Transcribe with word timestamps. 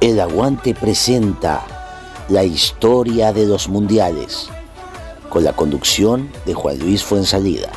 El 0.00 0.20
Aguante 0.20 0.74
presenta 0.74 1.66
la 2.28 2.44
historia 2.44 3.32
de 3.32 3.46
los 3.46 3.68
mundiales 3.68 4.46
con 5.28 5.42
la 5.42 5.56
conducción 5.56 6.30
de 6.46 6.54
Juan 6.54 6.78
Luis 6.78 7.02
Fuensalida. 7.02 7.72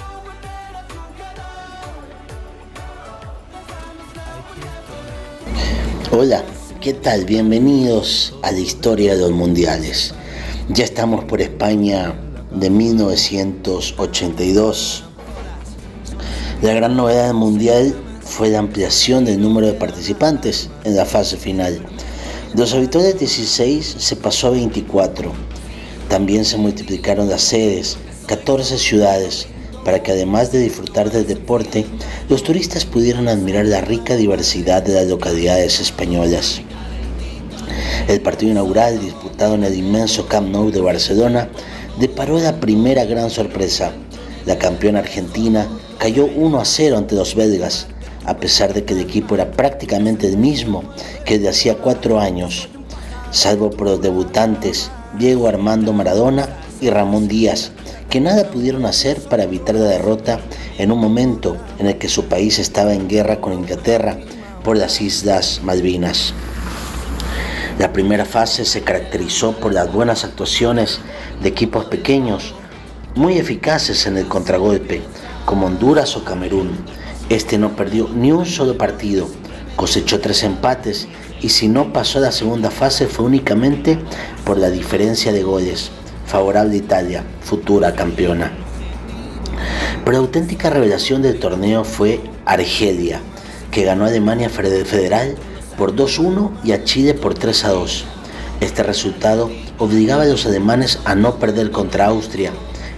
Hola, 6.12 6.44
¿qué 6.79 6.94
tal? 6.94 7.26
Bienvenidos 7.26 8.35
a 8.44 8.51
la 8.51 8.60
historia 8.60 9.15
de 9.15 9.22
los 9.22 9.31
mundiales. 9.31 10.13
Ya 10.69 10.83
estamos 10.83 11.26
por 11.26 11.42
España 11.42 12.13
de 12.51 12.69
1982. 12.69 15.06
La 16.62 16.76
gran 16.76 16.95
novedad 16.95 17.26
del 17.26 17.34
mundial 17.34 17.95
fue 18.22 18.49
la 18.49 18.59
ampliación 18.59 19.26
del 19.26 19.41
número 19.41 19.66
de 19.66 19.73
participantes 19.73 20.70
en 20.84 20.95
la 20.95 21.05
fase 21.05 21.35
final. 21.35 21.82
Los 22.54 22.73
habituales 22.73 23.18
16 23.18 23.96
se 23.98 24.16
pasó 24.18 24.48
a 24.48 24.50
24. 24.50 25.32
También 26.10 26.44
se 26.44 26.58
multiplicaron 26.58 27.30
las 27.30 27.44
sedes, 27.44 27.96
14 28.26 28.77
ciudades, 28.77 29.48
para 29.86 30.04
que 30.04 30.12
además 30.12 30.52
de 30.52 30.60
disfrutar 30.60 31.10
del 31.12 31.26
deporte, 31.26 31.86
los 32.27 32.44
turistas 32.44 32.84
pudieran 32.84 33.30
admirar 33.30 33.66
la 33.68 33.80
rica 33.80 34.18
diversidad 34.18 34.84
de 34.84 34.96
las 34.96 35.08
localidades 35.08 35.80
españolas. 35.80 36.62
El 38.10 38.20
partido 38.20 38.52
inaugural, 38.52 38.99
disputado 38.99 39.55
en 39.55 39.63
el 39.63 39.74
inmenso 39.74 40.27
Camp 40.27 40.49
Nou 40.49 40.72
de 40.72 40.82
Barcelona, 40.82 41.48
deparó 42.02 42.38
la 42.38 42.60
primera 42.60 43.05
gran 43.05 43.30
sorpresa. 43.30 43.94
La 44.46 44.60
campeona 44.60 44.99
argentina 44.99 45.70
cayó 45.99 46.26
1 46.26 46.60
a 46.60 46.66
0 46.66 46.98
ante 46.98 47.16
los 47.16 47.34
belgas, 47.34 47.88
a 48.26 48.38
pesar 48.38 48.74
de 48.74 48.84
que 48.84 48.94
el 48.94 49.00
equipo 49.00 49.36
era 49.36 49.52
prácticamente 49.52 50.28
el 50.28 50.38
mismo 50.38 50.84
que 51.26 51.40
de 51.40 51.50
hacía 51.50 51.78
cuatro 51.78 52.20
años, 52.20 52.70
salvo 53.32 53.70
por 53.70 53.88
los 53.88 54.02
debutantes 54.02 54.91
Diego 55.18 55.48
Armando 55.48 55.94
Maradona 55.94 56.48
y 56.80 56.90
Ramón 56.90 57.28
Díaz, 57.28 57.72
que 58.10 58.20
nada 58.20 58.50
pudieron 58.50 58.86
hacer 58.86 59.22
para 59.22 59.44
evitar 59.44 59.76
la 59.76 59.86
derrota 59.86 60.40
en 60.78 60.91
un 60.91 61.00
momento 61.00 61.58
en 61.80 61.88
el 61.88 61.98
que 61.98 62.10
su 62.10 62.26
país 62.26 62.60
estaba 62.60 62.94
en 62.94 63.08
guerra 63.08 63.40
con 63.40 63.54
Inglaterra 63.54 64.17
por 64.63 64.78
las 64.78 65.02
Islas 65.02 65.61
Malvinas. 65.63 66.33
La 67.80 67.94
primera 67.94 68.25
fase 68.25 68.66
se 68.66 68.81
caracterizó 68.81 69.53
por 69.53 69.73
las 69.73 69.91
buenas 69.91 70.23
actuaciones 70.23 71.00
de 71.41 71.50
equipos 71.50 71.85
pequeños, 71.85 72.53
muy 73.16 73.38
eficaces 73.38 74.06
en 74.06 74.17
el 74.17 74.28
contragolpe, 74.28 75.02
como 75.45 75.67
Honduras 75.67 76.16
o 76.16 76.23
Camerún, 76.23 76.72
este 77.35 77.57
no 77.57 77.77
perdió 77.77 78.09
ni 78.13 78.33
un 78.33 78.45
solo 78.45 78.77
partido, 78.77 79.29
cosechó 79.77 80.19
tres 80.19 80.43
empates 80.43 81.07
y 81.41 81.47
si 81.49 81.69
no 81.69 81.93
pasó 81.93 82.19
a 82.19 82.23
la 82.23 82.31
segunda 82.33 82.69
fase 82.69 83.07
fue 83.07 83.25
únicamente 83.25 83.97
por 84.43 84.57
la 84.57 84.69
diferencia 84.69 85.31
de 85.31 85.41
goles, 85.41 85.91
favorable 86.25 86.75
Italia, 86.75 87.23
futura 87.41 87.95
campeona. 87.95 88.51
Pero 90.03 90.11
la 90.11 90.17
auténtica 90.17 90.69
revelación 90.69 91.21
del 91.21 91.39
torneo 91.39 91.85
fue 91.85 92.19
Argelia, 92.45 93.21
que 93.71 93.85
ganó 93.85 94.03
a 94.03 94.07
Alemania 94.07 94.49
Federal 94.49 95.35
por 95.77 95.95
2-1 95.95 96.51
y 96.66 96.73
a 96.73 96.83
Chile 96.83 97.13
por 97.13 97.35
3-2. 97.35 98.03
Este 98.59 98.83
resultado 98.83 99.49
obligaba 99.77 100.23
a 100.23 100.27
los 100.27 100.45
alemanes 100.45 100.99
a 101.05 101.16
no 101.16 101.38
perder 101.39 101.71
contra 101.71 102.07
Austria 102.07 102.51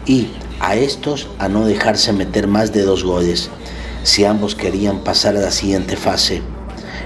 y 0.08 0.30
a 0.60 0.76
estos 0.76 1.28
a 1.38 1.50
no 1.50 1.66
dejarse 1.66 2.14
meter 2.14 2.48
más 2.48 2.74
de 2.74 2.82
dos 2.82 3.04
goles 3.04 3.52
si 4.04 4.26
ambos 4.26 4.56
querían 4.56 5.00
pasar 5.00 5.36
a 5.36 5.42
la 5.42 5.52
siguiente 5.52 5.96
fase. 5.96 6.42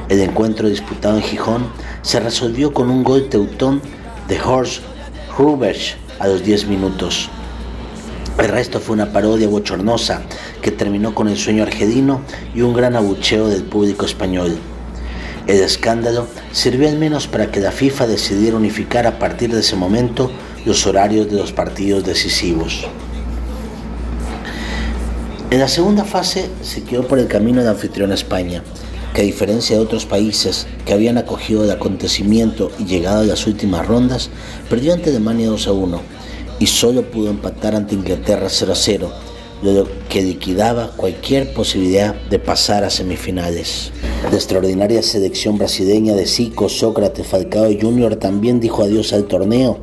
El 0.09 0.22
encuentro 0.22 0.70
disputado 0.70 1.17
en 1.17 1.23
Gijón 1.23 1.67
se 2.02 2.20
resolvió 2.20 2.73
con 2.73 2.90
un 2.90 3.03
gol 3.03 3.30
teutón 3.30 3.81
de 4.28 4.42
Horst 4.42 4.81
Rubesch 5.38 5.95
a 6.20 6.28
los 6.28 6.44
10 6.44 6.68
minutos. 6.68 7.30
El 8.40 8.50
resto 8.50 8.80
fue 8.80 8.94
una 8.94 9.12
parodia 9.12 9.47
bochornosa 9.47 10.22
que 10.62 10.72
terminó 10.72 11.16
con 11.16 11.28
el 11.28 11.38
sueño 11.38 11.63
argelino 11.63 12.22
y 12.53 12.62
un 12.62 12.74
gran 12.74 12.96
abucheo 12.96 13.47
del 13.47 13.64
público 13.64 14.06
español. 14.06 14.58
El 15.47 15.62
escándalo 15.62 16.28
sirvió 16.52 16.90
al 16.90 16.97
menos 16.97 17.28
para 17.28 17.52
que 17.52 17.59
la 17.59 17.72
FIFA 17.72 18.08
decidiera 18.08 18.58
unificar 18.58 19.08
a 19.08 19.18
partir 19.18 19.53
de 19.53 19.62
ese 19.62 19.75
momento 19.75 20.31
los 20.66 20.85
horarios 20.85 21.29
de 21.31 21.38
los 21.38 21.52
partidos 21.52 22.03
decisivos. 22.03 22.88
En 25.50 25.59
la 25.59 25.69
segunda 25.69 26.03
fase 26.03 26.50
se 26.62 26.84
quedó 26.84 27.08
por 27.08 27.19
el 27.19 27.28
camino 27.28 27.63
de 27.63 27.69
anfitrión 27.69 28.12
España, 28.12 28.63
que 29.13 29.22
a 29.22 29.24
diferencia 29.24 29.78
de 29.78 29.81
otros 29.81 30.06
países 30.06 30.68
que 30.85 30.91
habían 30.91 31.18
acogido 31.18 31.63
el 31.63 31.72
acontecimiento 31.72 32.69
y 32.78 32.84
llegado 32.84 33.22
a 33.22 33.24
las 33.25 33.47
últimas 33.47 33.88
rondas, 33.88 34.30
perdió 34.69 34.94
ante 34.94 35.09
Alemania 35.09 35.47
2 35.47 35.68
a 35.68 35.72
1 35.72 36.02
y 36.59 36.68
solo 36.68 37.09
pudo 37.09 37.30
empatar 37.30 37.75
ante 37.75 37.96
Inglaterra 37.96 38.47
0 38.50 38.74
a 38.74 38.75
0, 38.75 39.12
lo 39.63 39.88
que 40.09 40.22
liquidaba 40.22 40.91
cualquier 40.97 41.53
posibilidad 41.53 42.14
de 42.14 42.40
pasar 42.40 42.84
a 42.84 42.90
semifinales. 42.90 43.94
La 44.29 44.35
extraordinaria 44.35 45.02
selección 45.02 45.58
brasileña 45.58 46.14
de 46.14 46.28
Zico, 46.28 46.68
Sócrates, 46.68 47.25
Falcao 47.25 47.69
Jr. 47.79 48.18
también 48.18 48.59
dijo 48.59 48.84
adiós 48.84 49.14
al 49.14 49.24
torneo 49.24 49.79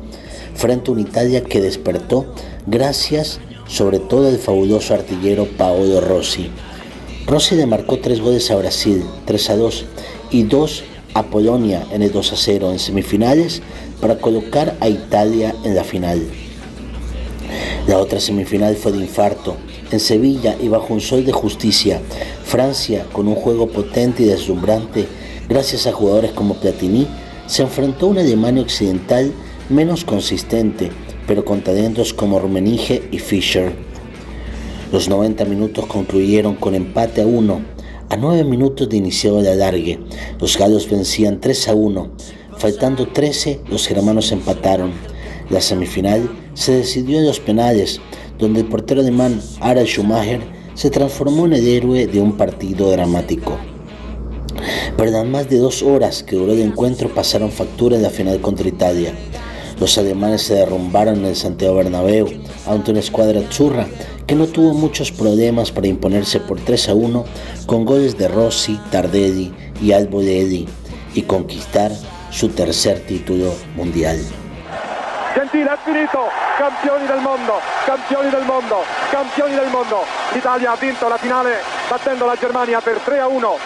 frente 0.53 0.91
a 0.91 0.93
una 0.93 1.01
Italia 1.01 1.43
que 1.43 1.59
despertó 1.59 2.27
gracias 2.67 3.39
sobre 3.67 3.99
todo 3.99 4.29
el 4.29 4.37
fabuloso 4.37 4.93
artillero 4.93 5.45
Paolo 5.57 6.01
Rossi. 6.01 6.49
Rossi 7.25 7.55
le 7.55 7.65
marcó 7.65 7.99
tres 7.99 8.21
goles 8.21 8.51
a 8.51 8.55
Brasil, 8.55 9.03
3 9.25 9.49
a 9.49 9.57
2, 9.57 9.85
y 10.31 10.43
dos 10.43 10.83
a 11.13 11.23
Polonia 11.23 11.85
en 11.91 12.01
el 12.01 12.11
2 12.11 12.33
a 12.33 12.35
0 12.35 12.71
en 12.71 12.79
semifinales 12.79 13.61
para 14.01 14.17
colocar 14.17 14.75
a 14.79 14.89
Italia 14.89 15.55
en 15.63 15.75
la 15.75 15.83
final. 15.83 16.21
La 17.87 17.99
otra 17.99 18.19
semifinal 18.19 18.75
fue 18.75 18.91
de 18.91 18.99
infarto. 18.99 19.55
En 19.91 19.99
Sevilla 19.99 20.55
y 20.59 20.67
bajo 20.67 20.93
un 20.93 21.01
sol 21.01 21.25
de 21.25 21.31
justicia, 21.31 22.01
Francia, 22.43 23.05
con 23.13 23.27
un 23.27 23.35
juego 23.35 23.67
potente 23.67 24.23
y 24.23 24.25
deslumbrante, 24.25 25.07
gracias 25.47 25.85
a 25.85 25.93
jugadores 25.93 26.31
como 26.31 26.55
Platini, 26.55 27.07
se 27.45 27.61
enfrentó 27.61 28.07
a 28.07 28.09
una 28.09 28.21
Alemania 28.21 28.63
occidental 28.63 29.31
menos 29.69 30.03
consistente, 30.03 30.91
pero 31.27 31.45
con 31.45 31.61
talentos 31.61 32.13
como 32.13 32.39
Rummenigge 32.39 33.09
y 33.11 33.19
Fischer. 33.19 33.73
Los 34.91 35.09
90 35.09 35.45
minutos 35.45 35.85
concluyeron 35.87 36.55
con 36.55 36.75
empate 36.75 37.21
a 37.21 37.25
1. 37.25 37.75
A 38.09 38.17
9 38.17 38.43
minutos 38.43 38.87
de 38.87 38.97
inicio 38.97 39.41
de 39.41 39.51
alargue, 39.51 39.99
los 40.39 40.57
galos 40.57 40.89
vencían 40.89 41.41
3 41.41 41.69
a 41.69 41.73
1. 41.73 42.11
Faltando 42.57 43.07
13, 43.07 43.61
los 43.69 43.87
germanos 43.87 44.31
empataron. 44.31 44.91
La 45.49 45.59
semifinal 45.61 46.29
se 46.53 46.73
decidió 46.73 47.19
en 47.19 47.25
los 47.25 47.39
penales, 47.39 47.99
donde 48.39 48.61
el 48.61 48.67
portero 48.67 49.01
alemán 49.01 49.41
Harald 49.59 49.87
Schumacher 49.87 50.41
se 50.75 50.89
transformó 50.89 51.45
en 51.45 51.53
el 51.53 51.67
héroe 51.67 52.07
de 52.07 52.21
un 52.21 52.33
partido 52.33 52.91
dramático. 52.91 53.57
Pero 54.97 55.11
las 55.11 55.25
más 55.25 55.49
de 55.49 55.57
dos 55.57 55.81
horas 55.81 56.23
que 56.23 56.35
duró 56.35 56.53
el 56.53 56.61
encuentro 56.61 57.09
pasaron 57.09 57.51
factura 57.51 57.95
en 57.95 58.03
la 58.03 58.09
final 58.09 58.39
contra 58.39 58.67
Italia. 58.67 59.13
Los 59.79 59.97
alemanes 59.97 60.43
se 60.43 60.55
derrumbaron 60.55 61.15
en 61.15 61.25
el 61.25 61.35
Santiago 61.35 61.75
Bernabéu 61.75 62.27
ante 62.67 62.91
una 62.91 63.01
escuadra 63.01 63.41
churra 63.49 63.87
que 64.25 64.35
no 64.35 64.47
tuvo 64.47 64.73
muchos 64.73 65.11
problemas 65.11 65.71
para 65.71 65.87
imponerse 65.87 66.39
por 66.39 66.59
3 66.59 66.89
a 66.89 66.93
1 66.93 67.25
con 67.65 67.85
goles 67.85 68.17
de 68.17 68.27
Rossi, 68.27 68.79
Tardelli 68.89 69.53
y 69.81 69.91
Albo 69.91 70.21
de 70.21 70.65
y 71.13 71.21
conquistar 71.23 71.91
su 72.31 72.49
tercer 72.49 72.99
título 73.05 73.53
mundial. 73.75 74.17
Gentile 75.33 75.69
ha 75.69 75.77
finito, 75.77 76.19
campioni 76.57 77.07
del 77.07 77.21
mondo, 77.21 77.53
campioni 77.85 78.29
del 78.29 78.45
mondo, 78.45 78.77
campioni 79.11 79.55
del 79.55 79.69
mondo. 79.69 80.03
L'Italia 80.33 80.71
ha 80.71 80.75
vinto 80.75 81.09
la 81.09 81.17
finale 81.17 81.51
battendo 81.89 82.25
la 82.25 82.35
Germania 82.35 82.79
per 82.79 82.99
3 82.99 83.19
a 83.19 83.27
1 83.27 83.57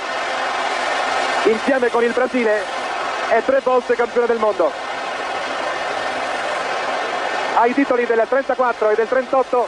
insieme 1.45 1.89
con 1.89 2.03
il 2.03 2.11
Brasile 2.11 2.63
è 3.29 3.41
tre 3.45 3.61
volte 3.63 3.95
campione 3.95 4.27
del 4.27 4.39
mondo 4.39 4.88
ai 7.55 7.73
titoli 7.73 8.05
del 8.05 8.25
34 8.27 8.89
e 8.89 8.95
del 8.95 9.07
38 9.07 9.67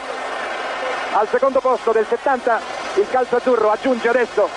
al 1.14 1.28
secondo 1.28 1.60
posto 1.60 1.92
del 1.92 2.06
70 2.08 2.60
il 2.96 3.06
calcio 3.10 3.36
azzurro 3.36 3.70
aggiunge 3.70 4.08
adesso 4.08 4.48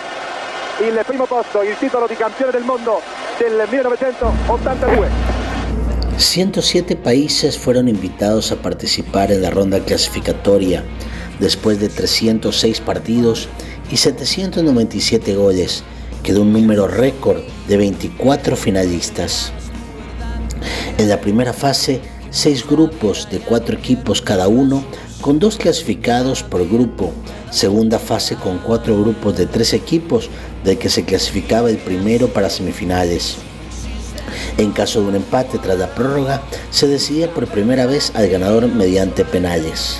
il 0.81 1.01
primo 1.05 1.25
posto, 1.25 1.61
il 1.61 1.77
titolo 1.77 2.05
di 2.05 2.15
campione 2.15 2.51
del 2.51 2.63
mondo 2.63 3.01
del 3.37 3.65
1982. 3.69 5.07
107 6.17 6.97
países 6.97 7.57
fueron 7.57 7.87
invitados 7.87 8.51
a 8.51 8.57
participar 8.57 9.31
en 9.31 9.41
la 9.41 9.49
ronda 9.49 9.79
clasificatoria 9.79 10.83
después 11.39 11.79
de 11.79 11.89
306 11.89 12.81
partidos 12.81 13.47
y 13.89 13.97
797 13.97 15.35
goles, 15.35 15.83
quedó 16.23 16.41
un 16.41 16.53
número 16.53 16.87
récord 16.87 17.41
de 17.67 17.77
24 17.77 18.55
finalistas. 18.55 19.51
En 20.97 21.09
la 21.09 21.19
primera 21.19 21.53
fase 21.53 22.01
seis 22.35 22.67
grupos 22.67 23.29
de 23.31 23.39
cuatro 23.39 23.77
equipos 23.77 24.21
cada 24.21 24.49
uno, 24.49 24.83
con 25.21 25.39
dos 25.39 25.55
clasificados 25.55 26.43
por 26.43 26.67
grupo. 26.67 27.13
Segunda 27.49 27.97
fase 27.97 28.35
con 28.35 28.57
cuatro 28.57 28.99
grupos 28.99 29.37
de 29.37 29.45
tres 29.45 29.71
equipos, 29.71 30.29
del 30.65 30.77
que 30.77 30.89
se 30.89 31.05
clasificaba 31.05 31.69
el 31.69 31.77
primero 31.77 32.27
para 32.27 32.49
semifinales. 32.49 33.37
En 34.57 34.73
caso 34.73 35.01
de 35.01 35.07
un 35.07 35.15
empate 35.15 35.59
tras 35.59 35.79
la 35.79 35.95
prórroga, 35.95 36.41
se 36.71 36.89
decidía 36.89 37.33
por 37.33 37.47
primera 37.47 37.85
vez 37.85 38.11
al 38.15 38.27
ganador 38.27 38.67
mediante 38.67 39.23
penales. 39.23 39.99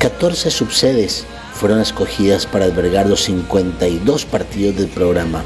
14 0.00 0.50
subsedes 0.50 1.24
fueron 1.54 1.80
escogidas 1.80 2.44
para 2.44 2.66
albergar 2.66 3.06
los 3.06 3.24
52 3.24 4.26
partidos 4.26 4.76
del 4.76 4.88
programa. 4.88 5.44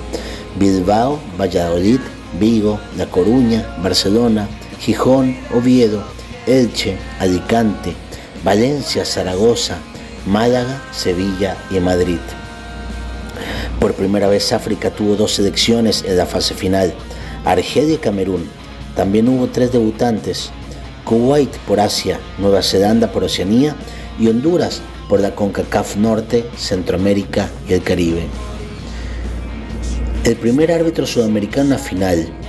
Bilbao, 0.59 1.21
Valladolid, 1.41 2.01
Vigo, 2.41 2.81
La 2.97 3.07
Coruña, 3.07 3.65
Barcelona, 3.81 4.49
Gijón, 4.85 5.35
Oviedo, 5.55 6.05
Elche, 6.47 6.99
Alicante, 7.19 7.95
Valencia, 8.45 9.07
Zaragoza, 9.07 9.79
Málaga, 10.27 10.83
Sevilla 10.93 11.57
y 11.71 11.81
Madrid. 11.81 12.19
Por 13.81 13.95
primera 13.95 14.29
vez 14.29 14.53
África 14.53 14.91
tuvo 14.91 15.17
dos 15.17 15.37
selecciones 15.37 16.05
en 16.07 16.19
la 16.19 16.27
fase 16.27 16.53
final, 16.53 16.93
Argelia 17.47 17.95
y 17.95 17.97
Camerún. 17.97 18.47
También 18.95 19.27
hubo 19.31 19.47
tres 19.47 19.73
debutantes, 19.73 20.51
Kuwait 21.07 21.57
por 21.67 21.81
Asia, 21.81 22.21
Nueva 22.37 22.63
Zelanda 22.63 23.11
por 23.11 23.25
Oceanía 23.25 23.75
y 24.21 24.29
Honduras 24.29 24.83
por 25.09 25.19
la 25.19 25.35
CONCACAF 25.35 25.97
Norte, 25.97 26.45
Centroamérica 26.59 27.49
y 27.67 27.73
el 27.73 27.83
Caribe. 27.83 28.27
El 30.25 30.37
primer 30.37 30.71
árbitro 30.71 31.07
sudamericano 31.07 31.71
la 31.71 31.79
final. 31.79 32.44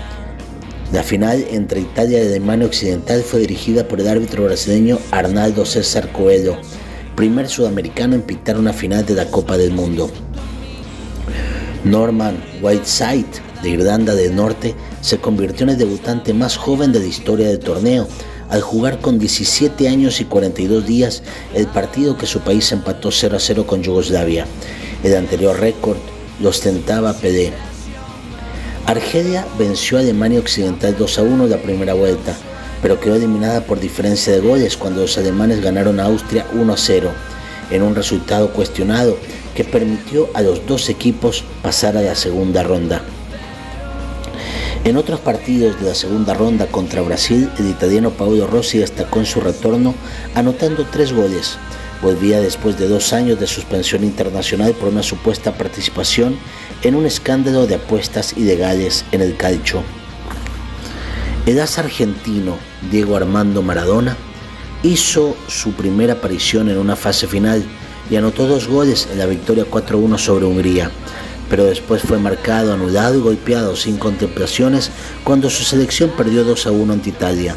La 0.93 1.03
final 1.03 1.45
entre 1.49 1.81
Italia 1.81 2.23
y 2.23 2.27
Alemania 2.27 2.67
Occidental 2.67 3.21
fue 3.23 3.41
dirigida 3.41 3.87
por 3.87 3.99
el 3.99 4.07
árbitro 4.07 4.43
brasileño 4.45 4.99
Arnaldo 5.11 5.65
César 5.65 6.11
Coelho, 6.11 6.57
primer 7.15 7.49
sudamericano 7.49 8.15
en 8.15 8.21
pintar 8.21 8.57
una 8.57 8.71
final 8.71 9.05
de 9.05 9.15
la 9.15 9.25
Copa 9.25 9.57
del 9.57 9.71
Mundo. 9.71 10.09
Norman 11.83 12.37
Whiteside 12.61 13.25
de 13.61 13.69
Irlanda 13.69 14.15
del 14.15 14.35
Norte 14.35 14.75
se 15.01 15.17
convirtió 15.17 15.63
en 15.63 15.71
el 15.71 15.77
debutante 15.77 16.33
más 16.33 16.57
joven 16.57 16.91
de 16.91 16.99
la 16.99 17.05
historia 17.05 17.47
del 17.47 17.59
torneo 17.59 18.07
al 18.49 18.61
jugar 18.61 18.99
con 19.01 19.17
17 19.17 19.87
años 19.87 20.21
y 20.21 20.25
42 20.25 20.85
días 20.85 21.23
el 21.53 21.67
partido 21.67 22.17
que 22.17 22.27
su 22.27 22.39
país 22.41 22.71
empató 22.71 23.11
0 23.11 23.37
a 23.37 23.39
0 23.39 23.65
con 23.65 23.81
Yugoslavia. 23.81 24.45
El 25.03 25.15
anterior 25.15 25.59
récord 25.59 25.97
lo 26.39 26.49
ostentaba 26.49 27.13
Pelé. 27.13 27.53
Argelia 28.87 29.47
venció 29.57 29.97
a 29.97 30.01
Alemania 30.01 30.39
Occidental 30.39 30.95
2 30.95 31.17
a 31.17 31.23
1 31.23 31.47
la 31.47 31.57
primera 31.57 31.95
vuelta, 31.95 32.37
pero 32.83 32.99
quedó 32.99 33.15
eliminada 33.15 33.61
por 33.61 33.79
diferencia 33.79 34.31
de 34.31 34.41
goles 34.41 34.77
cuando 34.77 35.01
los 35.01 35.17
alemanes 35.17 35.59
ganaron 35.59 35.99
a 35.99 36.05
Austria 36.05 36.45
1 36.53 36.71
a 36.71 36.77
0, 36.77 37.09
en 37.71 37.81
un 37.81 37.95
resultado 37.95 38.53
cuestionado 38.53 39.17
que 39.55 39.63
permitió 39.63 40.29
a 40.35 40.43
los 40.43 40.67
dos 40.67 40.87
equipos 40.89 41.43
pasar 41.63 41.97
a 41.97 42.01
la 42.01 42.13
segunda 42.13 42.61
ronda. 42.61 43.01
En 44.83 44.97
otros 44.97 45.19
partidos 45.19 45.81
de 45.81 45.87
la 45.87 45.95
segunda 45.95 46.35
ronda 46.35 46.67
contra 46.67 47.01
Brasil, 47.01 47.49
el 47.57 47.67
italiano 47.67 48.11
Paolo 48.11 48.45
Rossi 48.45 48.77
destacó 48.77 49.17
en 49.17 49.25
su 49.25 49.41
retorno 49.41 49.95
anotando 50.35 50.85
tres 50.91 51.11
goles. 51.11 51.57
Volvía 52.05 52.39
después 52.39 52.77
de 52.77 52.87
dos 52.87 53.13
años 53.13 53.39
de 53.39 53.47
suspensión 53.47 54.03
internacional 54.03 54.73
por 54.73 54.89
una 54.89 55.01
supuesta 55.01 55.57
participación 55.57 56.37
en 56.83 56.93
un 56.93 57.07
escándalo 57.07 57.65
de 57.65 57.73
apuestas 57.73 58.37
ilegales 58.37 59.03
en 59.11 59.21
el 59.21 59.35
calcio. 59.35 59.81
El 61.47 61.59
as 61.59 61.79
argentino 61.79 62.59
Diego 62.91 63.15
Armando 63.15 63.63
Maradona 63.63 64.15
hizo 64.83 65.35
su 65.47 65.71
primera 65.71 66.13
aparición 66.13 66.69
en 66.69 66.77
una 66.77 66.95
fase 66.95 67.25
final 67.25 67.65
y 68.11 68.17
anotó 68.17 68.45
dos 68.45 68.67
goles 68.67 69.07
en 69.11 69.17
la 69.17 69.25
victoria 69.25 69.65
4-1 69.65 70.19
sobre 70.19 70.45
Hungría 70.45 70.91
pero 71.49 71.65
después 71.65 72.03
fue 72.03 72.19
marcado, 72.19 72.71
anulado 72.71 73.17
y 73.17 73.21
golpeado 73.21 73.75
sin 73.75 73.97
contemplaciones 73.97 74.91
cuando 75.23 75.49
su 75.49 75.63
selección 75.63 76.11
perdió 76.11 76.43
2 76.43 76.67
a 76.67 76.71
1 76.71 76.93
ante 76.93 77.09
Italia 77.09 77.55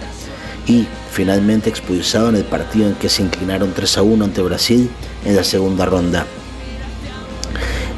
y 0.66 0.86
finalmente 1.10 1.70
expulsado 1.70 2.28
en 2.28 2.36
el 2.36 2.44
partido 2.44 2.88
en 2.88 2.94
que 2.94 3.08
se 3.08 3.22
inclinaron 3.22 3.72
3 3.74 3.98
a 3.98 4.02
1 4.02 4.24
ante 4.24 4.42
Brasil 4.42 4.90
en 5.24 5.36
la 5.36 5.44
segunda 5.44 5.86
ronda. 5.86 6.26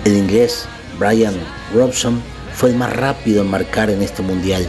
El 0.04 0.16
inglés 0.16 0.66
Brian 0.98 1.34
Robson 1.74 2.20
fue 2.54 2.70
el 2.70 2.76
más 2.76 2.94
rápido 2.94 3.42
en 3.42 3.50
marcar 3.50 3.90
en 3.90 4.02
este 4.02 4.22
mundial, 4.22 4.66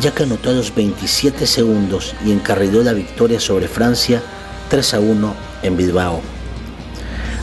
ya 0.00 0.12
que 0.12 0.22
anotó 0.22 0.50
a 0.50 0.54
los 0.54 0.74
27 0.74 1.46
segundos 1.46 2.14
y 2.24 2.32
encarriló 2.32 2.82
la 2.82 2.92
victoria 2.92 3.40
sobre 3.40 3.68
Francia 3.68 4.22
3 4.70 4.94
a 4.94 5.00
1 5.00 5.34
en 5.62 5.76
Bilbao. 5.76 6.20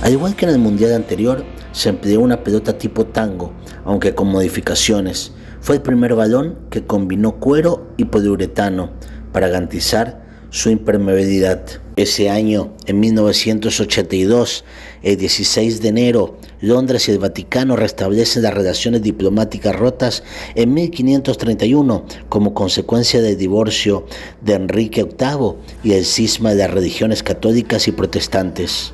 Al 0.02 0.12
igual 0.12 0.36
que 0.36 0.46
en 0.46 0.52
el 0.52 0.60
mundial 0.60 0.94
anterior, 0.94 1.44
se 1.72 1.90
empleó 1.90 2.22
una 2.22 2.44
pelota 2.44 2.78
tipo 2.78 3.06
tango, 3.06 3.52
aunque 3.84 4.16
con 4.16 4.28
modificaciones. 4.28 5.34
Fue 5.60 5.76
el 5.76 5.82
primer 5.82 6.16
balón 6.16 6.60
que 6.70 6.86
combinó 6.86 7.34
cuero 7.34 7.92
y 7.98 8.06
poliuretano 8.06 8.92
para 9.34 9.50
garantizar 9.50 10.25
su 10.56 10.70
impermeabilidad. 10.70 11.66
Ese 11.98 12.30
año, 12.30 12.74
en 12.86 13.02
1982, 13.02 14.64
el 15.04 15.18
16 15.18 15.82
de 15.82 15.90
enero, 15.90 16.38
Londres 16.62 17.10
y 17.10 17.12
el 17.12 17.20
Vaticano 17.20 17.76
restablecen 17.76 18.44
las 18.44 18.54
relaciones 18.54 19.02
diplomáticas 19.02 19.76
rotas 19.76 20.24
en 20.56 20.74
1531 20.74 22.06
como 22.30 22.54
consecuencia 22.54 23.22
del 23.22 23.38
divorcio 23.38 24.06
de 24.42 24.54
Enrique 24.54 25.04
VIII 25.04 25.56
y 25.84 25.92
el 25.92 26.06
cisma 26.06 26.52
de 26.52 26.60
las 26.60 26.72
religiones 26.72 27.22
católicas 27.22 27.90
y 27.90 27.92
protestantes. 27.92 28.94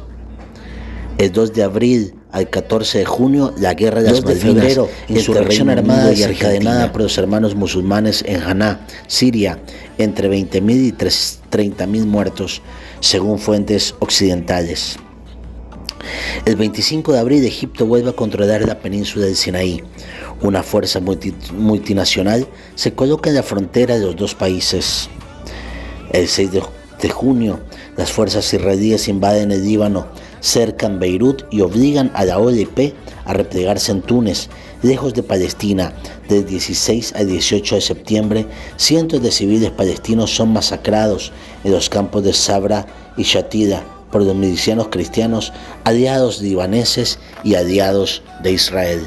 El 1.21 1.31
2 1.31 1.53
de 1.53 1.62
abril 1.62 2.15
al 2.31 2.50
14 2.50 2.97
de 2.97 3.06
junio, 3.06 3.53
la 3.59 3.75
guerra 3.75 4.01
de 4.01 4.09
las 4.09 4.25
Malvinas, 4.25 4.75
insurrección 5.07 5.69
armada 5.69 6.12
y 6.13 6.23
encadenada 6.23 6.91
por 6.91 7.03
los 7.03 7.15
hermanos 7.15 7.53
musulmanes 7.53 8.23
en 8.25 8.41
Haná, 8.41 8.88
Siria, 9.06 9.59
entre 10.00 10.31
20.000 10.31 10.88
y 10.88 10.91
30.000 10.94 12.06
muertos, 12.07 12.63
según 13.01 13.38
fuentes 13.38 13.94
occidentales. 14.00 14.97
El 16.45 16.56
25 16.56 17.13
de 17.13 17.19
abril, 17.19 17.45
Egipto 17.45 17.85
vuelve 17.85 18.09
a 18.09 18.13
controlar 18.13 18.65
la 18.68 18.79
península 18.79 19.27
del 19.27 19.35
Sinaí. 19.35 19.83
Una 20.41 20.63
fuerza 20.63 21.01
multinacional 21.01 22.47
se 22.73 22.95
coloca 22.95 23.29
en 23.29 23.35
la 23.35 23.44
frontera 23.44 24.00
de 24.00 24.06
los 24.07 24.15
dos 24.15 24.33
países. 24.33 25.07
El 26.12 26.27
6 26.27 26.50
de 27.00 27.09
junio, 27.12 27.59
las 27.95 28.12
fuerzas 28.12 28.51
israelíes 28.51 29.07
invaden 29.07 29.51
el 29.51 29.63
Líbano, 29.63 30.07
cercan 30.42 31.00
Beirut 31.00 31.44
y 31.52 31.62
obligan 31.62 32.12
a 32.14 32.26
la 32.26 32.40
OLP 32.40 32.94
a 33.26 33.34
replegarse 33.34 33.92
en 33.92 34.02
Túnez, 34.02 34.50
lejos 34.82 35.14
de 35.14 35.24
Palestina. 35.24 35.94
Del 36.28 36.46
16 36.46 37.14
al 37.16 37.28
18 37.28 37.76
de 37.76 37.81
septiembre, 37.81 38.45
cientos 38.78 39.21
de 39.21 39.31
civiles 39.31 39.71
palestinos 39.71 40.36
son 40.36 40.52
masacrados 40.54 41.31
en 41.64 41.71
los 41.71 41.90
campos 41.90 42.24
de 42.24 42.33
Sabra 42.33 42.86
y 43.18 43.24
Shatila 43.24 43.83
por 44.12 44.24
los 44.24 44.36
milicianos 44.36 44.90
cristianos 44.90 45.54
aliados 45.83 46.42
libaneses 46.42 47.19
y 47.44 47.56
aliados 47.56 48.21
de 48.44 48.52
Israel. 48.52 49.02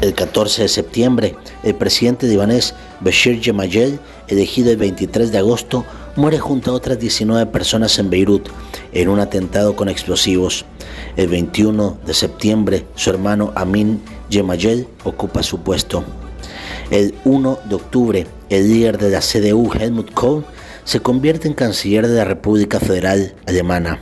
El 0.00 0.14
14 0.14 0.62
de 0.62 0.68
septiembre, 0.68 1.36
el 1.62 1.74
presidente 1.74 2.26
libanés 2.26 2.74
Bashir 3.00 3.42
Gemayel, 3.42 3.98
elegido 4.28 4.70
el 4.70 4.78
23 4.78 5.30
de 5.30 5.38
agosto, 5.38 5.84
muere 6.16 6.38
junto 6.38 6.70
a 6.70 6.74
otras 6.74 6.98
19 6.98 7.46
personas 7.46 7.98
en 7.98 8.10
Beirut 8.10 8.48
en 8.92 9.08
un 9.08 9.20
atentado 9.20 9.76
con 9.76 9.88
explosivos. 9.88 10.64
El 11.16 11.28
21 11.28 11.98
de 12.06 12.14
septiembre, 12.14 12.86
su 12.94 13.10
hermano 13.10 13.52
Amin 13.54 14.00
Gemayel 14.30 14.86
ocupa 15.04 15.42
su 15.42 15.60
puesto. 15.60 16.04
El 16.90 17.14
1 17.24 17.58
de 17.68 17.74
octubre, 17.74 18.26
el 18.48 18.68
líder 18.68 18.98
de 18.98 19.10
la 19.10 19.20
CDU, 19.20 19.70
Helmut 19.72 20.12
Kohl, 20.12 20.44
se 20.84 21.00
convierte 21.00 21.46
en 21.46 21.54
canciller 21.54 22.08
de 22.08 22.16
la 22.16 22.24
República 22.24 22.80
Federal 22.80 23.34
Alemana. 23.46 24.00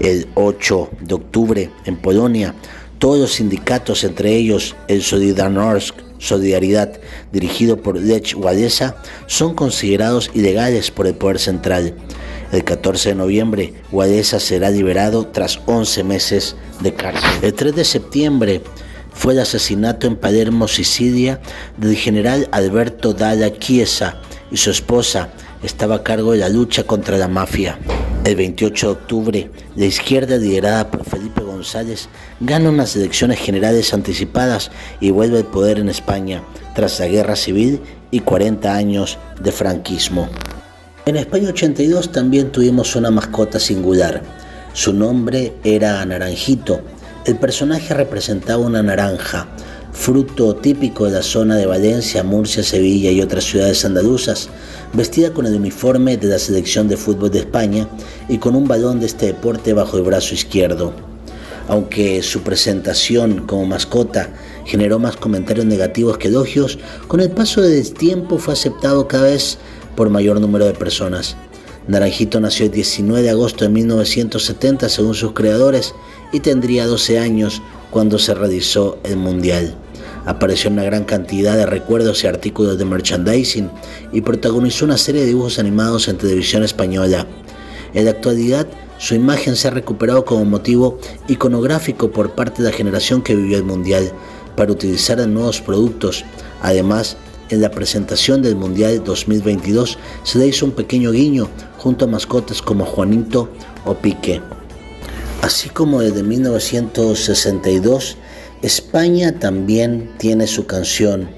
El 0.00 0.28
8 0.34 0.90
de 1.00 1.14
octubre, 1.14 1.70
en 1.84 1.96
Polonia, 1.96 2.54
todos 2.98 3.18
los 3.18 3.32
sindicatos, 3.32 4.04
entre 4.04 4.34
ellos 4.34 4.76
el 4.88 5.02
Solidarność, 5.02 5.94
Solidaridad, 6.22 7.00
dirigido 7.32 7.82
por 7.82 8.00
Lech 8.00 8.36
Walesa, 8.36 8.94
son 9.26 9.56
considerados 9.56 10.30
ilegales 10.34 10.92
por 10.92 11.08
el 11.08 11.14
poder 11.14 11.40
central. 11.40 11.94
El 12.52 12.62
14 12.62 13.08
de 13.08 13.14
noviembre, 13.16 13.74
Walesa 13.90 14.38
será 14.38 14.70
liberado 14.70 15.26
tras 15.26 15.58
11 15.66 16.04
meses 16.04 16.54
de 16.80 16.94
cárcel. 16.94 17.28
El 17.42 17.54
3 17.54 17.74
de 17.74 17.84
septiembre 17.84 18.62
fue 19.12 19.32
el 19.32 19.40
asesinato 19.40 20.06
en 20.06 20.14
Palermo, 20.14 20.68
Sicilia, 20.68 21.40
del 21.76 21.96
general 21.96 22.48
Alberto 22.52 23.14
Dalla 23.14 23.58
Chiesa 23.58 24.20
y 24.52 24.58
su 24.58 24.70
esposa 24.70 25.30
estaba 25.64 25.96
a 25.96 26.02
cargo 26.04 26.32
de 26.32 26.38
la 26.38 26.48
lucha 26.48 26.84
contra 26.84 27.18
la 27.18 27.26
mafia. 27.26 27.78
El 28.24 28.36
28 28.36 28.86
de 28.86 28.92
octubre, 28.92 29.50
la 29.74 29.86
izquierda 29.86 30.36
liderada 30.36 30.88
por 30.88 31.04
Felipe 31.04 31.31
Gana 32.40 32.70
unas 32.70 32.96
elecciones 32.96 33.38
generales 33.38 33.94
anticipadas 33.94 34.70
y 35.00 35.10
vuelve 35.10 35.38
al 35.38 35.46
poder 35.46 35.78
en 35.78 35.88
España 35.88 36.42
tras 36.74 36.98
la 37.00 37.06
guerra 37.06 37.36
civil 37.36 37.80
y 38.10 38.20
40 38.20 38.74
años 38.74 39.18
de 39.40 39.52
franquismo. 39.52 40.28
En 41.04 41.16
España 41.16 41.48
82 41.48 42.12
también 42.12 42.52
tuvimos 42.52 42.94
una 42.94 43.10
mascota 43.10 43.58
singular. 43.58 44.22
Su 44.72 44.92
nombre 44.92 45.54
era 45.64 46.04
Naranjito. 46.04 46.80
El 47.24 47.36
personaje 47.36 47.92
representaba 47.92 48.64
una 48.64 48.82
naranja, 48.82 49.48
fruto 49.92 50.56
típico 50.56 51.06
de 51.06 51.12
la 51.12 51.22
zona 51.22 51.56
de 51.56 51.66
Valencia, 51.66 52.22
Murcia, 52.22 52.62
Sevilla 52.62 53.10
y 53.10 53.20
otras 53.20 53.44
ciudades 53.44 53.84
andaluzas, 53.84 54.48
vestida 54.92 55.32
con 55.32 55.46
el 55.46 55.54
uniforme 55.54 56.16
de 56.16 56.28
la 56.28 56.38
selección 56.38 56.88
de 56.88 56.96
fútbol 56.96 57.30
de 57.30 57.40
España 57.40 57.88
y 58.28 58.38
con 58.38 58.54
un 58.56 58.66
balón 58.66 59.00
de 59.00 59.06
este 59.06 59.26
deporte 59.26 59.72
bajo 59.72 59.96
el 59.96 60.04
brazo 60.04 60.34
izquierdo. 60.34 61.11
Aunque 61.68 62.22
su 62.22 62.42
presentación 62.42 63.46
como 63.46 63.66
mascota 63.66 64.30
generó 64.64 64.98
más 64.98 65.16
comentarios 65.16 65.66
negativos 65.66 66.18
que 66.18 66.28
elogios, 66.28 66.78
con 67.08 67.20
el 67.20 67.30
paso 67.30 67.60
del 67.60 67.92
tiempo 67.92 68.38
fue 68.38 68.54
aceptado 68.54 69.08
cada 69.08 69.24
vez 69.24 69.58
por 69.96 70.10
mayor 70.10 70.40
número 70.40 70.66
de 70.66 70.72
personas. 70.72 71.36
Naranjito 71.88 72.40
nació 72.40 72.66
el 72.66 72.72
19 72.72 73.22
de 73.22 73.30
agosto 73.30 73.64
de 73.64 73.70
1970 73.70 74.88
según 74.88 75.14
sus 75.14 75.32
creadores 75.32 75.94
y 76.32 76.40
tendría 76.40 76.86
12 76.86 77.18
años 77.18 77.60
cuando 77.90 78.18
se 78.18 78.34
realizó 78.34 78.98
el 79.04 79.16
Mundial. 79.16 79.74
Apareció 80.24 80.68
en 80.68 80.74
una 80.74 80.84
gran 80.84 81.04
cantidad 81.04 81.56
de 81.56 81.66
recuerdos 81.66 82.22
y 82.22 82.28
artículos 82.28 82.78
de 82.78 82.84
merchandising 82.84 83.68
y 84.12 84.20
protagonizó 84.20 84.84
una 84.84 84.96
serie 84.96 85.22
de 85.22 85.28
dibujos 85.28 85.58
animados 85.58 86.06
en 86.06 86.18
televisión 86.18 86.62
española. 86.62 87.26
En 87.92 88.04
la 88.04 88.12
actualidad, 88.12 88.68
su 89.02 89.16
imagen 89.16 89.56
se 89.56 89.66
ha 89.66 89.72
recuperado 89.72 90.24
como 90.24 90.44
motivo 90.44 90.96
iconográfico 91.26 92.12
por 92.12 92.36
parte 92.36 92.62
de 92.62 92.70
la 92.70 92.76
generación 92.76 93.20
que 93.20 93.34
vivió 93.34 93.56
el 93.56 93.64
Mundial 93.64 94.12
para 94.56 94.70
utilizar 94.70 95.18
en 95.18 95.34
nuevos 95.34 95.60
productos. 95.60 96.24
Además, 96.60 97.16
en 97.48 97.62
la 97.62 97.72
presentación 97.72 98.42
del 98.42 98.54
Mundial 98.54 99.02
2022 99.02 99.98
se 100.22 100.38
le 100.38 100.46
hizo 100.46 100.66
un 100.66 100.70
pequeño 100.70 101.10
guiño 101.10 101.48
junto 101.78 102.04
a 102.04 102.08
mascotas 102.08 102.62
como 102.62 102.84
Juanito 102.84 103.48
o 103.84 103.94
Pique. 103.94 104.40
Así 105.42 105.68
como 105.68 106.00
desde 106.00 106.22
1962, 106.22 108.16
España 108.62 109.36
también 109.40 110.12
tiene 110.18 110.46
su 110.46 110.66
canción, 110.66 111.28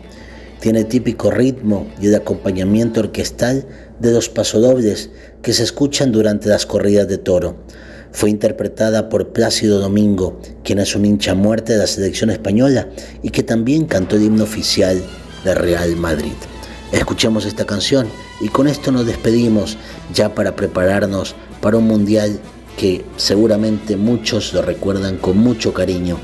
tiene 0.60 0.84
típico 0.84 1.30
ritmo 1.30 1.86
y 1.98 2.08
el 2.08 2.14
acompañamiento 2.14 3.00
orquestal 3.00 3.66
de 4.00 4.12
los 4.12 4.28
pasodobles 4.28 5.10
que 5.42 5.52
se 5.52 5.62
escuchan 5.62 6.12
durante 6.12 6.48
las 6.48 6.66
corridas 6.66 7.08
de 7.08 7.18
toro. 7.18 7.56
Fue 8.12 8.30
interpretada 8.30 9.08
por 9.08 9.32
Plácido 9.32 9.80
Domingo, 9.80 10.40
quien 10.62 10.78
es 10.78 10.94
un 10.94 11.04
hincha 11.04 11.34
muerte 11.34 11.72
de 11.72 11.80
la 11.80 11.86
selección 11.86 12.30
española 12.30 12.88
y 13.22 13.30
que 13.30 13.42
también 13.42 13.86
cantó 13.86 14.16
el 14.16 14.22
himno 14.22 14.44
oficial 14.44 15.02
de 15.44 15.54
Real 15.54 15.96
Madrid. 15.96 16.32
Escuchemos 16.92 17.44
esta 17.44 17.66
canción 17.66 18.06
y 18.40 18.48
con 18.48 18.68
esto 18.68 18.92
nos 18.92 19.04
despedimos 19.04 19.76
ya 20.12 20.34
para 20.34 20.54
prepararnos 20.54 21.34
para 21.60 21.78
un 21.78 21.88
mundial 21.88 22.38
que 22.76 23.04
seguramente 23.16 23.96
muchos 23.96 24.52
lo 24.52 24.62
recuerdan 24.62 25.16
con 25.16 25.38
mucho 25.38 25.74
cariño, 25.74 26.18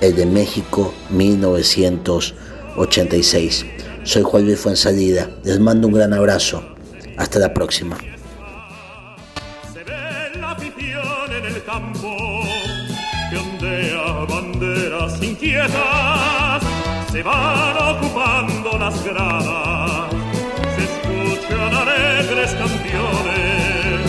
el 0.00 0.16
de 0.16 0.26
México 0.26 0.92
1986. 1.10 3.64
Soy 4.02 4.22
Juan 4.22 4.44
Luis 4.44 4.58
Fuensalida, 4.58 5.30
les 5.44 5.60
mando 5.60 5.86
un 5.88 5.94
gran 5.94 6.12
abrazo, 6.12 6.69
hasta 7.20 7.38
la 7.38 7.52
próxima. 7.52 7.96
se 17.12 17.22
van 17.22 17.76
ocupando 17.76 18.78
las 18.78 19.04
gradas, 19.04 20.10
se 20.76 20.82
escuchan 20.90 21.74
alegres 21.82 22.50
canciones 22.54 24.00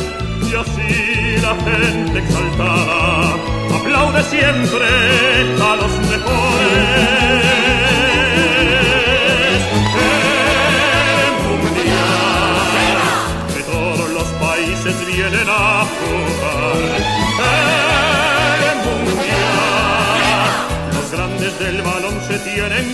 y 0.50 0.56
así 0.56 1.42
la 1.42 1.56
gente 1.66 2.20
exaltada 2.20 3.36
aplaude 3.76 4.24
siempre 4.24 4.88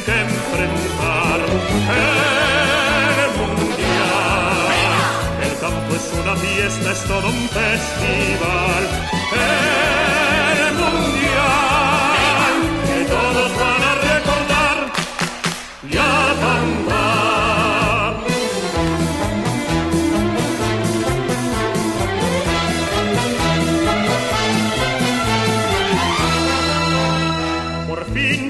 que 0.07 0.21
enfrentar. 0.21 1.39
El 3.23 3.31
mundial, 3.39 4.67
el 5.43 5.53
campo 5.59 5.95
es 5.95 6.13
una 6.21 6.35
fiesta, 6.37 6.91
es 6.93 7.03
todo 7.03 7.27
un 7.27 7.49
festival. 7.49 9.06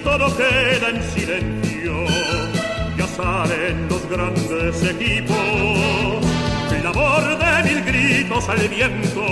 Todo 0.03 0.35
queda 0.37 0.89
en 0.89 1.03
silencio. 1.13 1.93
Ya 2.97 3.07
salen 3.07 3.87
los 3.89 4.09
grandes 4.09 4.83
equipos, 4.83 5.37
labor 6.83 7.37
de 7.37 7.63
mil 7.69 7.83
gritos 7.83 8.47
al 8.49 8.67
viento, 8.69 9.25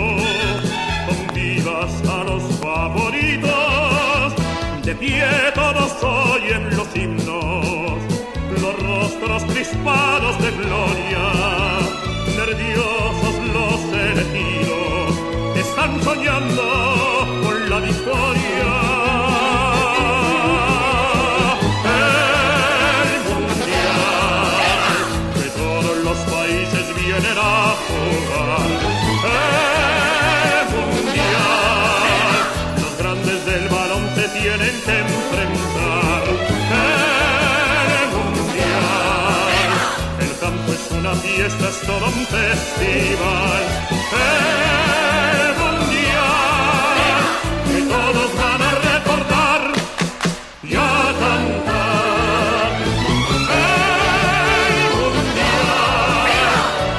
con 1.08 1.34
vivas 1.34 1.94
a 2.10 2.24
los 2.24 2.44
favoritos. 2.60 4.34
De 4.84 4.94
pie 4.96 5.26
todos 5.56 5.92
oyen 6.04 6.76
los 6.76 6.96
himnos, 6.96 7.98
los 8.62 8.76
rostros 8.84 9.44
crispados 9.46 10.38
de 10.44 10.52
gloria, 10.52 11.24
nerviosos 12.40 13.36
los 13.56 13.80
elegidos, 14.10 15.12
están 15.56 16.04
soñando 16.04 16.95
fiesta 41.36 41.68
es 41.68 41.80
todo 41.82 42.06
un 42.06 42.26
festival. 42.28 43.64
El 44.16 45.50
mundial 45.62 46.98
que 47.68 47.80
todos 47.94 48.30
van 48.42 48.62
a 48.62 48.72
recordar 48.92 49.62
y 50.64 50.76
a 50.76 50.80
cantar. 51.24 52.72
El 53.52 54.90
mundial 55.02 56.30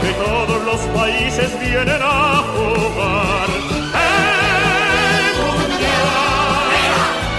que 0.02 0.12
todos 0.24 0.60
los 0.64 0.80
países 0.98 1.50
vienen 1.58 2.02
a 2.02 2.42
jugar. 2.52 3.48
El 4.12 5.32
mundial 5.40 6.70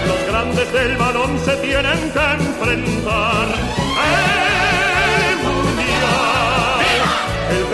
los 0.08 0.20
grandes 0.28 0.68
del 0.72 0.96
balón 0.96 1.38
se 1.44 1.54
tienen 1.58 2.00
que 2.10 2.26
enfrentar. 2.44 3.77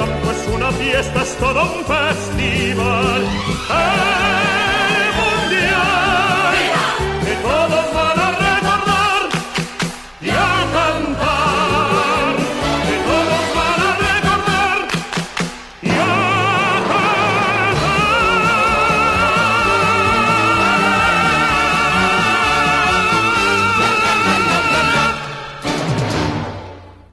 tanto 0.05 0.31
es 0.31 0.49
una 0.55 0.71
fiesta, 0.73 1.23
es 1.23 1.37
todo 1.37 1.63
un 1.63 1.85
festival. 1.85 3.25